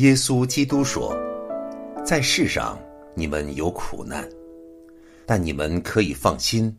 [0.00, 1.14] 耶稣基督说
[2.02, 2.78] ：“在世上
[3.14, 4.26] 你们有苦难，
[5.26, 6.74] 但你们可以放心，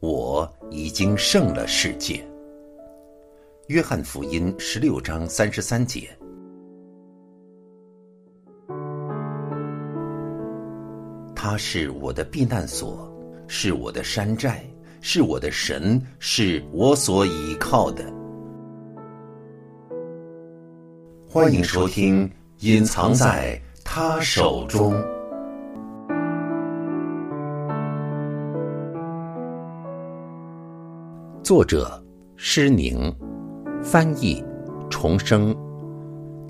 [0.00, 2.26] 我已经胜了世界。”
[3.68, 6.08] 约翰福音十六章三十三节。
[11.36, 13.08] 他是我的避难所，
[13.46, 14.64] 是我的山寨，
[15.00, 18.12] 是我的神，是我所倚靠的。
[21.28, 22.28] 欢迎收听
[22.60, 24.94] 《隐藏在他手中》，
[31.42, 32.02] 作者
[32.34, 33.14] 施宁，
[33.82, 34.42] 翻译
[34.88, 35.54] 重生，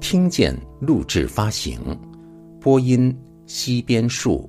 [0.01, 1.81] 听见录制发行，
[2.61, 3.13] 播音
[3.47, 4.49] 西边树。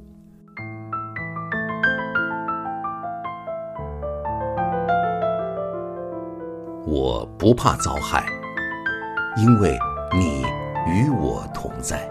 [6.86, 8.24] 我不怕遭害，
[9.38, 9.76] 因为
[10.16, 10.46] 你
[10.88, 12.10] 与我同在。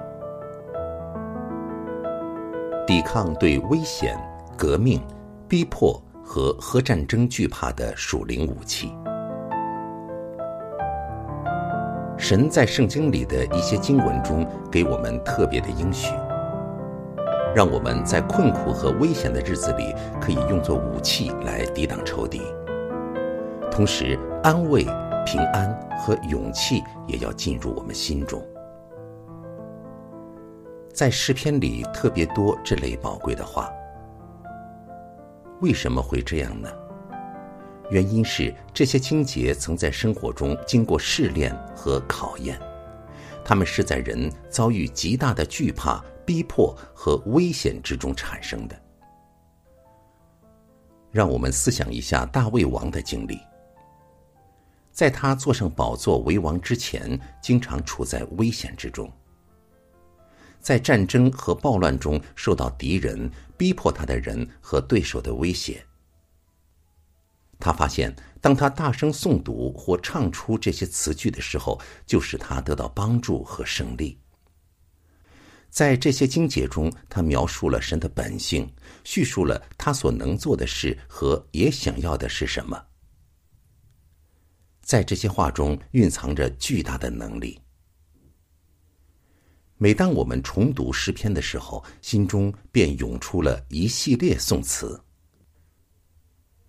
[2.87, 4.17] 抵抗对危险、
[4.57, 5.01] 革命、
[5.49, 8.93] 逼迫和核战争惧怕的属灵武器。
[12.19, 16.15] 神在圣经里的一些经文中给我们特别的应许，
[17.55, 22.41] 让我们在困苦和危险的日子里可以用作武器来抵挡仇敌。
[23.71, 24.85] 同时，安慰、
[25.27, 28.41] 平安和勇气也要进入我们心中。
[30.97, 33.71] 在诗篇里特别多这类宝贵的话。
[35.61, 36.71] 为什么会这样呢？
[37.91, 42.59] 原因是这些清洁曾在生活中经过试炼和考验，
[43.45, 48.75] 他们是在人遭遇极大的惧怕、逼迫和危险之中产生的。
[51.11, 53.39] 让我们思想一下大卫王的经历。
[54.93, 59.13] 在他坐上宝座为王之前，经常处在危险之中，
[60.67, 65.81] 在战争和暴乱中受到敌人逼迫他的人和对手的威胁。
[67.61, 74.19] 他发现，当他大声诵读或唱出这些词句的时候，就使他得到帮助和胜利。
[75.71, 78.69] 在这些经节中，他描述了神的本性，
[79.05, 82.85] 叙述了他所能做的事和也想要的是什么。
[84.83, 87.57] 在这些话中蕴藏着巨大的能力。
[89.79, 94.99] 每当我们重读诗篇的时候，心中便涌出了一系列颂词。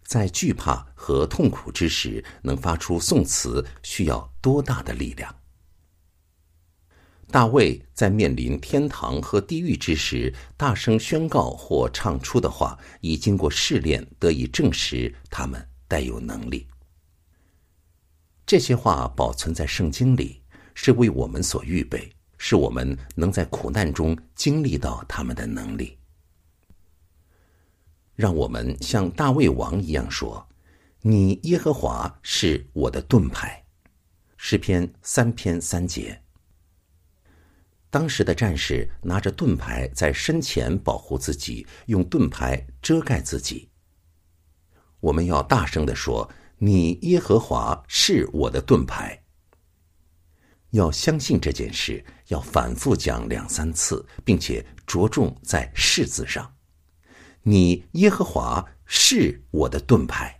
[0.03, 5.34] 在惧怕和痛苦之时，能发出颂词，需要多大的力量？
[7.29, 16.68] 大卫在面临天堂和地狱之时，大声宣告或唱出的话，已经过试炼，得以证实他们带有能力。
[18.45, 20.41] 这些话保存在圣经里，
[20.74, 25.97] 是为我们所预备，是我们能在苦难中经历到他们的能力。
[28.15, 30.47] 让我们像大卫王一样说
[31.01, 33.65] ：“你耶和华是我的盾牌。”
[34.37, 36.21] 诗篇三篇三节。
[37.89, 43.69] 当时的战士拿着盾牌在身前保护自己，用盾牌遮盖自己。
[44.99, 46.29] 我们要大声的说。
[46.59, 49.23] 你耶和华是我的盾牌。
[50.72, 56.53] 要相信这件事，要反复讲两三次，并且着重在“是”字上。
[57.44, 60.39] 你耶和华是我的盾牌。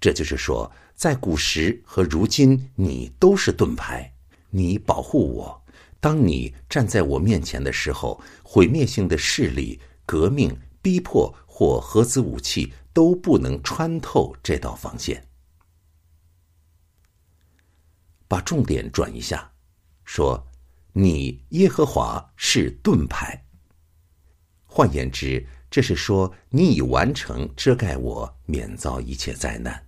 [0.00, 4.12] 这就是说，在古时和如今，你都是盾牌，
[4.50, 5.62] 你保护我。
[6.00, 12.72] 当你站在我面前的时候，毁灭性的势力、革命、逼迫或核子武器。
[12.92, 15.24] 都不能穿透这道防线。
[18.30, 19.50] 把重点转一下，
[20.04, 20.46] 说
[20.94, 23.44] ：“你耶和华是盾牌。”
[24.64, 29.84] 换言之，这是说你已完成遮盖我，免遭一切灾难。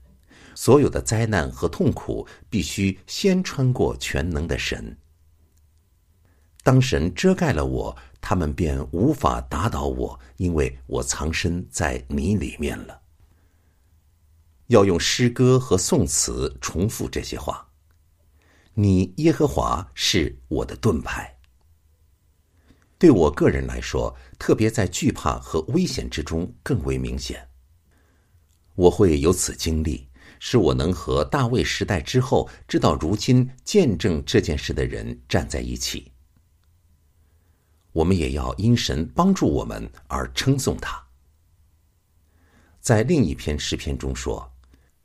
[0.56, 4.98] 所有的灾难和痛苦必须先穿过全能的神。
[6.64, 7.96] 当神遮盖了我。
[8.24, 13.00] 他们便无法打倒我，因为我藏身在你里面了。
[14.68, 17.68] 要用诗歌和颂词重复这些话。
[18.74, 21.38] 你耶和华是我的盾牌。
[22.98, 27.48] 对我个人来说，特别在惧怕和危险之中更为明显。
[28.74, 30.08] 我会有此经历，
[30.38, 36.12] 使我能和大卫时代之后，直到如今见证这件事的人站在一起。
[37.92, 41.04] 我们也要因神帮助我们而称颂他。
[42.80, 44.51] 在另一篇诗篇中说：“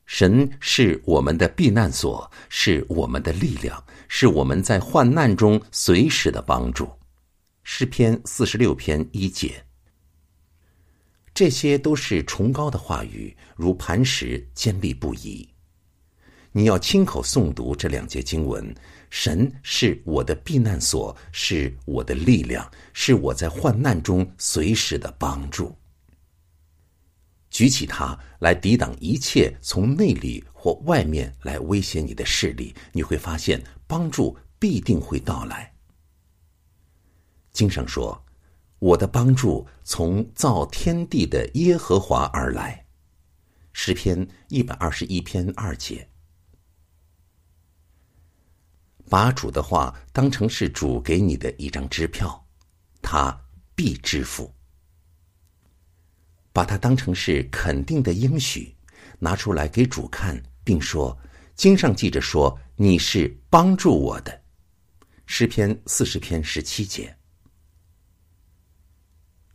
[0.07, 6.89] 神是我们的避难所，是我们的力量，是我们在患难中随时的帮助。
[7.63, 9.63] 诗篇四十六篇一节。
[11.33, 15.47] 这些都是崇高的话语，如磐石，坚立不移。
[16.53, 18.73] 你要亲口诵读这两节经文。
[19.09, 25.75] 神是我的避难所，是我的力量，是我在患难中随时的帮助。
[27.57, 35.73] 举起它来抵挡一切从内里或外面来威胁你的势力，你会发现帮助必定会到来。
[37.51, 38.23] 经上说
[38.77, 42.85] ：“我的帮助从造天地的耶和华而来。”
[43.73, 46.07] 诗篇一百二十一篇二节。
[49.09, 52.45] 把主的话当成是主给你的一张支票，
[53.01, 53.35] 他
[53.73, 54.53] 必支付。
[56.57, 58.75] 把它当成是肯定的应许，
[59.19, 61.15] 拿出来给主看，并说
[61.55, 64.41] ：“经上记着说，你是帮助我的。”
[65.27, 67.15] 诗篇四十篇十七节。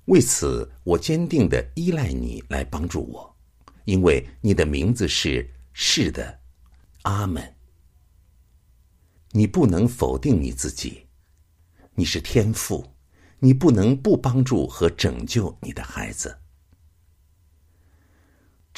[0.05, 3.37] 为此，我坚定的依赖你来帮助我，
[3.85, 6.39] 因为你的名字是是的，
[7.03, 7.43] 阿门。
[9.33, 11.05] 你不能否定你自己，
[11.97, 12.95] 你是天父，
[13.41, 16.39] 你不能不帮助和拯救你的孩子。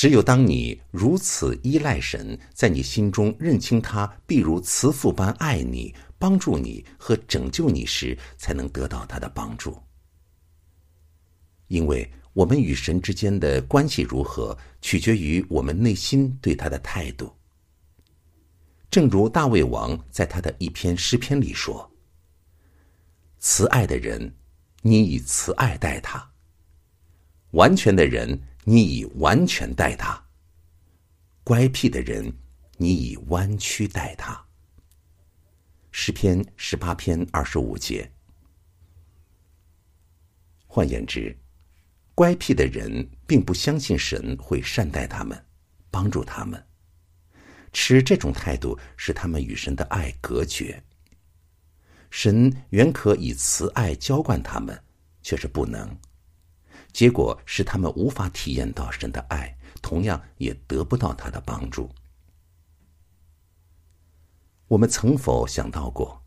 [0.05, 9.83] 只有当你如此依赖神，在你心中认清他必如慈父般爱你、帮助你和拯救你时，才能得到他的帮助。
[11.69, 17.35] 因为我们与神之间的关系如何，取决于我们内心对他的态度。
[18.91, 21.91] 正如大卫王在他的一篇诗篇里说
[23.41, 24.35] ：“慈爱的人，
[24.83, 26.21] 你以慈爱待他；
[27.53, 30.19] 完全的人，你以完全待他；
[31.45, 32.33] 乖僻的人，
[32.79, 34.43] 你以弯曲待他。”
[35.93, 38.11] 诗篇十八篇二十五节。
[40.67, 41.37] 换言之，
[42.17, 45.41] 乖僻的人并不相信神会善待他们，
[45.91, 46.61] 帮助他们。
[47.73, 50.83] 持这种态度，使他们与神的爱隔绝。
[52.11, 54.81] 神原可以慈爱浇灌他们，
[55.23, 55.97] 却是不能。
[56.95, 61.91] 结果是他们无法体验到神的爱，同样也得不到他的帮助。
[64.69, 66.25] 我们曾否想到过，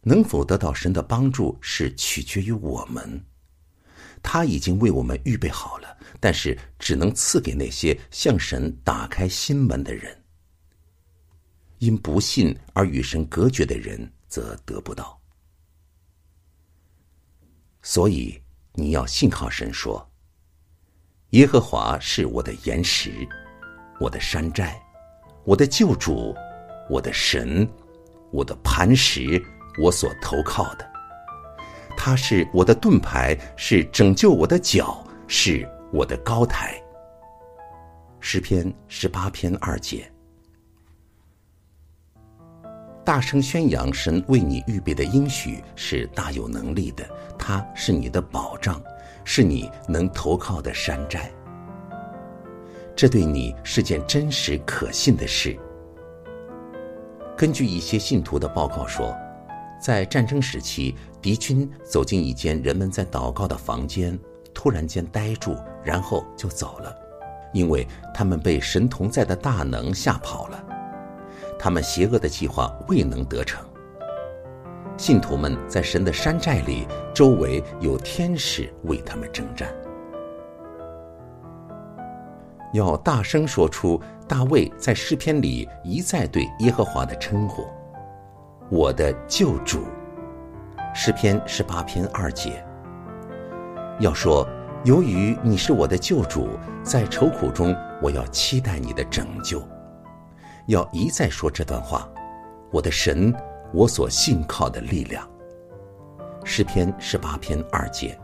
[0.00, 3.22] 能否得到神的帮助是取决于我们？
[4.22, 10.24] 他已经为我们预备好了，但是只能赐给那些向神打开心门的人。
[11.80, 15.20] 因不信而与神隔绝的人，则得不到。
[17.82, 18.40] 所以
[18.78, 20.06] 你要信靠神，说
[21.30, 23.26] ：“耶和华是我的岩石，
[23.98, 24.78] 我的山寨，
[25.44, 26.36] 我的救主，
[26.90, 27.66] 我的神，
[28.30, 29.42] 我的磐石，
[29.82, 30.86] 我所投靠的。
[31.96, 36.78] 他是我的盾牌，是拯救我的脚，是我的高台。”
[38.20, 40.12] 诗篇十八篇二节。
[43.06, 47.08] 大声宣扬神为你预备的应许是大有能力的，
[47.38, 48.82] 他是你的保障，
[49.22, 51.30] 是你能投靠的山寨。
[52.96, 55.56] 这对你是件真实可信的事。
[57.36, 59.16] 根据一些信徒的报告说，
[59.80, 64.18] 在战争时期，敌军走进一间人们在祷告的房间，
[64.52, 66.92] 突然间呆住，然后就走了，
[67.52, 70.64] 因为他们被神同在的大能吓跑了。
[71.58, 73.64] 他们邪恶的计划未能得逞。
[74.96, 79.68] 信徒们在神的山寨里，周围有天使为他们征战。
[82.72, 87.64] 要大声说出大卫在诗篇里一再对耶和华的称呼
[88.70, 89.84] ：“我的救主。”
[90.94, 92.64] 诗篇十八篇二节。
[94.00, 94.48] 要说
[94.84, 96.48] ：“由于你是我的救主，
[96.82, 99.62] 在愁苦中，我要期待你的拯救。”
[100.66, 102.08] 要一再说这段话，
[102.70, 103.34] 我的神，
[103.72, 105.28] 我所信靠的力量。
[106.44, 108.18] 诗篇十八篇二节，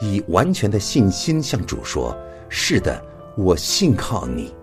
[0.00, 2.16] 以完全的信心向主说
[2.48, 3.02] ：“是的，
[3.36, 4.54] 我信靠你。”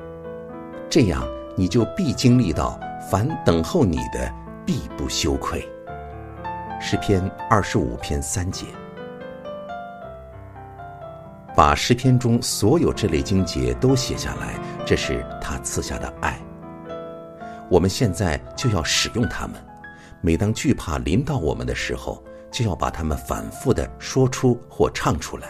[0.89, 2.79] 这样，你就必经历到
[3.09, 4.33] 凡等候你的，
[4.65, 5.67] 必不羞愧。
[6.79, 8.65] 诗篇二十五篇三节。
[11.55, 14.53] 把诗篇中所有这类经节都写下来，
[14.87, 16.39] 这是他赐下的爱。
[17.69, 19.61] 我们现在就要使用它们。
[20.21, 25.49] 每当惧怕临到我们的时候，就要把它们反复的说出或唱出来。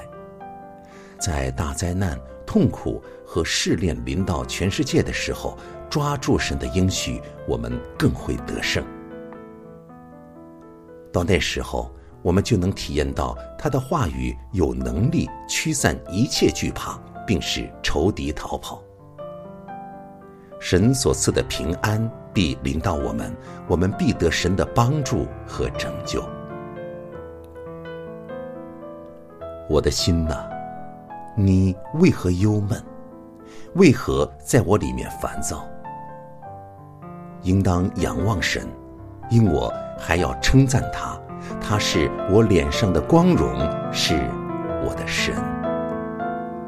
[1.20, 5.56] 在大灾难、痛苦和试炼临到全世界的时候，
[5.88, 8.84] 抓住神的应许，我们更会得胜。
[11.14, 18.82] 到那时候，我们就能体验到他的话语有能力驱散一切惧怕，并使仇敌逃跑。
[20.70, 23.34] 神所赐的平安必临到我们，
[23.70, 26.22] 我们必得神的帮助和拯救。
[29.70, 30.36] 我的心呐，
[31.38, 32.84] 你为何忧闷？
[33.76, 35.66] 为何在我里面烦躁？
[37.44, 38.68] 应当仰望神，
[39.30, 41.18] 因我还要称赞他，
[41.62, 43.58] 他是我脸上的光荣，
[43.94, 44.16] 是
[44.84, 45.34] 我的神。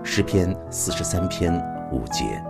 [0.06, 1.53] 诗篇四十三篇
[1.91, 2.41] 五节。